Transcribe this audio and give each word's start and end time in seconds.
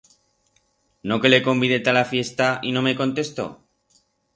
No 1.11 1.19
que 1.21 1.31
le 1.33 1.39
convidé 1.49 1.79
ta 1.83 1.93
la 1.99 2.03
fiesta 2.15 2.49
y 2.71 2.77
no 2.77 2.81
me 2.87 2.95
contestó! 3.05 3.49